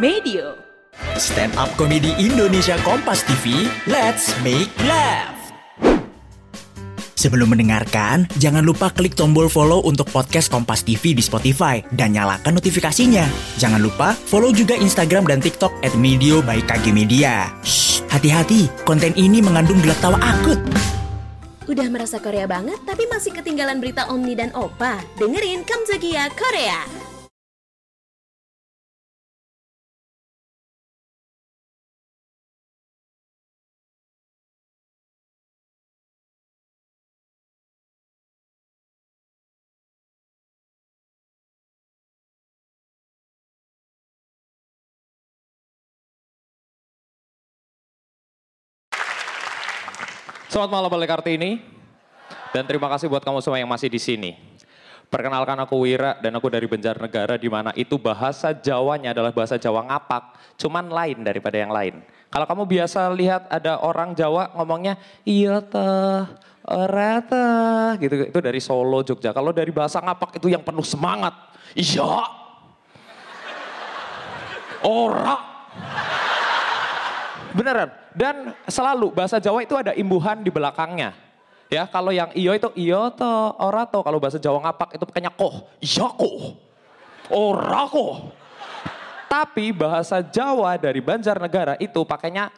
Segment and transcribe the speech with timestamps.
[0.00, 0.56] Medio.
[1.20, 5.36] Stand up komedi Indonesia Kompas TV, let's make laugh.
[7.20, 12.56] Sebelum mendengarkan, jangan lupa klik tombol follow untuk podcast Kompas TV di Spotify dan nyalakan
[12.56, 13.28] notifikasinya.
[13.60, 17.52] Jangan lupa follow juga Instagram dan TikTok at Medio by KG Media.
[17.60, 20.56] Shh, hati-hati, konten ini mengandung gelak tawa akut.
[21.68, 24.96] Udah merasa Korea banget tapi masih ketinggalan berita Omni dan Opa?
[25.20, 26.99] Dengerin Kamzakia Korea.
[50.50, 51.62] Selamat malam balik Kartini.
[52.50, 54.34] Dan terima kasih buat kamu semua yang masih di sini.
[55.06, 59.86] Perkenalkan aku Wira dan aku dari Banjarnegara di mana itu bahasa Jawanya adalah bahasa Jawa
[59.86, 62.02] ngapak, cuman lain daripada yang lain.
[62.34, 66.26] Kalau kamu biasa lihat ada orang Jawa ngomongnya iya teh,
[66.66, 69.30] ora teh, gitu itu dari Solo Jogja.
[69.30, 71.30] Kalau dari bahasa ngapak itu yang penuh semangat.
[71.78, 72.26] Iya.
[74.82, 75.49] Ora.
[77.56, 77.90] Beneran.
[78.14, 81.14] Dan selalu bahasa Jawa itu ada imbuhan di belakangnya.
[81.70, 84.02] Ya, kalau yang iyo itu iyo to, ora to.
[84.02, 85.70] Kalau bahasa Jawa ngapak itu pakainya koh.
[85.78, 86.58] Iya koh.
[87.30, 88.34] Ora koh.
[89.30, 92.50] Tapi bahasa Jawa dari Banjarnegara itu pakainya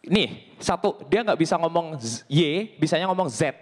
[0.00, 3.52] nih, satu, dia nggak bisa ngomong z, Y, bisanya ngomong Z.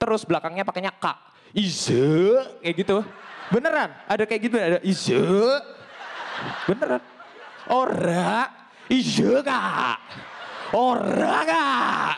[0.00, 1.12] Terus belakangnya pakainya K.
[1.52, 3.04] Ize, kayak gitu.
[3.52, 5.20] Beneran, ada kayak gitu, ada ize.
[6.64, 7.04] Beneran.
[7.68, 8.48] Ora,
[8.92, 9.96] ize kak.
[10.76, 12.14] Ora kak.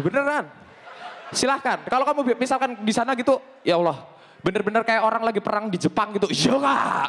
[0.00, 0.44] Beneran.
[1.28, 1.84] Silahkan.
[1.84, 4.00] Kalau kamu misalkan di sana gitu, ya Allah,
[4.40, 6.28] bener-bener kayak orang lagi perang di Jepang gitu.
[6.32, 7.08] Iya kak.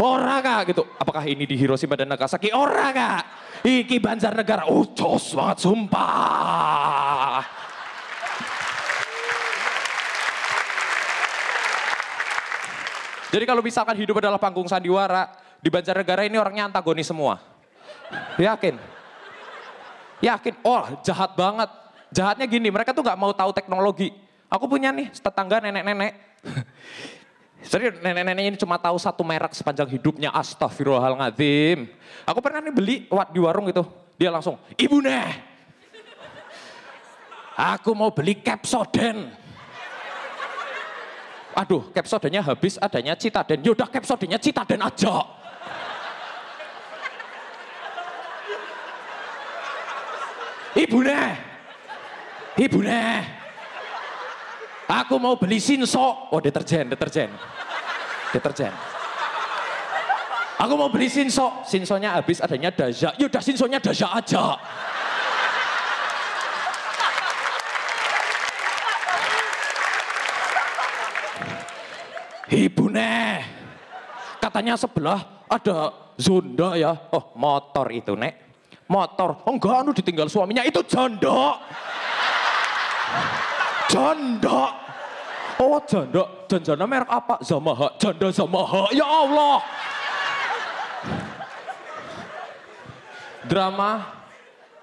[0.00, 0.82] Ora kak gitu.
[0.96, 2.48] Apakah ini di Hiroshima dan Nagasaki?
[2.56, 3.22] Ora kak.
[3.60, 4.64] Iki Banjarnegara.
[4.72, 7.44] Oh jos banget sumpah.
[13.32, 15.24] Jadi kalau misalkan hidup adalah panggung sandiwara,
[15.56, 17.51] di Banjarnegara ini orangnya antagonis semua.
[18.38, 18.74] Yakin?
[20.22, 20.54] Yakin?
[20.62, 21.70] Oh jahat banget.
[22.12, 24.12] Jahatnya gini, mereka tuh nggak mau tahu teknologi.
[24.52, 26.12] Aku punya nih tetangga nenek-nenek.
[27.72, 30.28] Serius nenek-nenek ini cuma tahu satu merek sepanjang hidupnya.
[30.30, 31.88] Astagfirullahaladzim.
[32.28, 33.88] Aku pernah nih beli wat di warung gitu.
[34.20, 35.32] Dia langsung, ibu neh.
[37.56, 39.28] Aku mau beli Capsoden.
[41.52, 43.60] Aduh, Capsodennya habis, adanya Citaden.
[43.60, 45.41] Yaudah Capsodennya Citaden aja.
[50.72, 51.30] Ibu neh.
[52.56, 53.20] Ibu neh.
[54.88, 56.28] Aku mau beli Sinso.
[56.32, 57.32] Oh deterjen, deterjen.
[58.32, 58.72] Deterjen.
[60.60, 61.64] Aku mau beli Sinso.
[61.64, 63.12] Sinsonya habis adanya Daja.
[63.16, 64.44] Yaudah Sinsonya Daja aja.
[72.52, 73.40] Ibu neh.
[74.40, 76.92] Katanya sebelah ada Zonda ya.
[77.16, 78.51] Oh motor itu nek.
[78.92, 79.40] Motor.
[79.48, 81.56] Oh enggak anu ditinggal suaminya itu janda.
[83.88, 84.60] Janda.
[85.56, 86.24] Oh janda.
[86.52, 87.40] Janda merek apa?
[87.40, 87.96] Zamaha.
[87.96, 88.92] Janda Zamaha.
[88.92, 89.64] Ya Allah.
[93.48, 93.90] Drama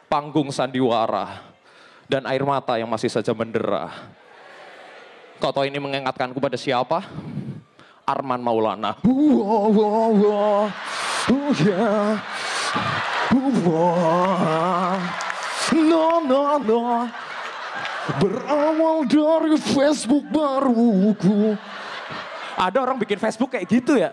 [0.09, 1.45] panggung sandiwara
[2.09, 3.93] dan air mata yang masih saja mendera.
[5.39, 7.07] Tahu ini mengingatkanku pada siapa?
[8.03, 8.99] Arman Maulana.
[9.05, 10.67] Wah, wah, wah.
[11.29, 12.17] Oh, ya.
[13.29, 13.45] No,
[16.25, 17.05] no, no.
[18.17, 21.53] Berawal dari Facebook baruku.
[22.57, 24.09] Ada orang bikin Facebook kayak gitu ya?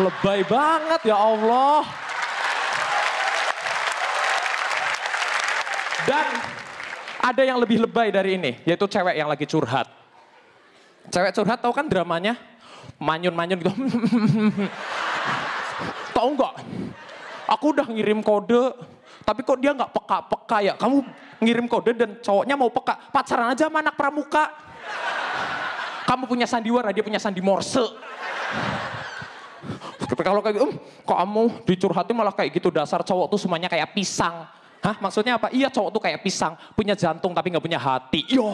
[0.00, 1.84] Lebay banget ya Allah.
[6.08, 6.26] Dan
[7.22, 9.92] ada yang lebih lebay dari ini, yaitu cewek yang lagi curhat.
[11.12, 12.34] Cewek curhat tahu kan dramanya?
[12.96, 13.70] Manyun-manyun gitu.
[16.16, 16.54] tahu nggak?
[17.52, 18.72] Aku udah ngirim kode,
[19.28, 20.74] tapi kok dia nggak peka-peka ya?
[20.80, 21.04] Kamu
[21.44, 23.12] ngirim kode dan cowoknya mau peka.
[23.12, 24.48] Pacaran aja sama anak pramuka.
[26.08, 27.84] Kamu punya sandiwara, dia punya sandi morse.
[30.12, 30.72] Kalau kayak gitu, "Em,
[31.02, 32.68] kok kamu dicurhatin malah kayak gitu.
[32.72, 34.44] Dasar cowok tuh semuanya kayak pisang.
[34.82, 35.48] Hah maksudnya apa?
[35.54, 36.58] Iya cowok tuh kayak pisang.
[36.74, 38.26] Punya jantung tapi nggak punya hati.
[38.28, 38.50] Yo.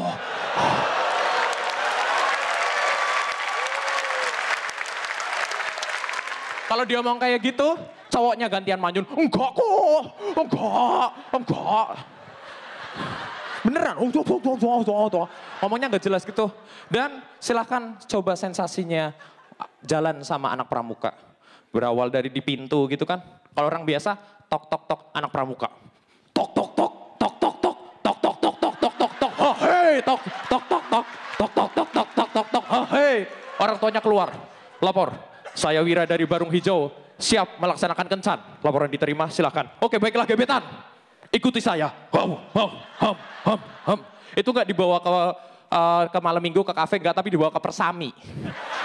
[6.68, 7.80] Kalau dia ngomong kayak gitu,
[8.18, 9.06] cowoknya gantian manyun.
[9.14, 10.02] Enggak kok,
[10.34, 11.88] enggak, enggak.
[13.62, 15.28] Beneran, oh,
[15.62, 16.50] ngomongnya nggak jelas gitu.
[16.90, 19.14] Dan silahkan coba sensasinya
[19.86, 21.14] jalan sama anak pramuka.
[21.70, 23.22] Berawal dari di pintu gitu kan.
[23.54, 24.18] Kalau orang biasa,
[24.50, 25.68] tok tok tok anak pramuka.
[26.34, 29.32] Tok tok tok, tok tok tok, tok tok tok tok tok tok tok.
[29.38, 31.04] Oh, hey, tok tok tok tok,
[31.38, 32.64] tok tok tok tok tok tok tok.
[32.72, 33.16] Oh, hey.
[33.58, 34.30] Orang tuanya keluar,
[34.80, 35.10] lapor.
[35.58, 38.38] Saya Wira dari Barung Hijau Siap melaksanakan kencan.
[38.62, 39.66] Laporan diterima, silakan.
[39.82, 40.62] Oke, baiklah gebetan.
[41.34, 41.90] Ikuti saya.
[42.14, 42.70] Hum, hum,
[43.02, 43.58] hum, hum,
[43.90, 43.98] hum.
[44.38, 48.14] Itu nggak dibawa ke uh, ke malam minggu ke kafe nggak, tapi dibawa ke Persami.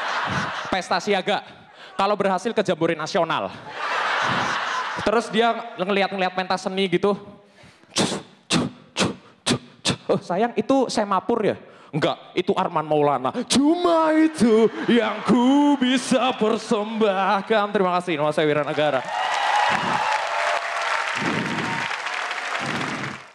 [0.74, 1.46] Pesta siaga.
[1.94, 3.54] Kalau berhasil ke Jambore Nasional.
[5.06, 7.14] Terus dia ngeliat-ngeliat pentas seni gitu.
[10.10, 11.56] Oh sayang itu semapur ya?
[11.94, 13.30] Enggak, itu Arman Maulana.
[13.46, 17.70] Cuma itu yang ku bisa persembahkan.
[17.70, 19.23] Terima kasih, nama saya Wiranagara.